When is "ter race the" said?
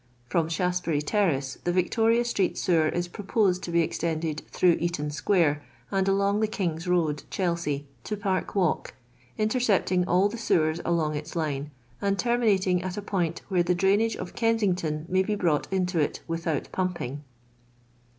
1.03-1.71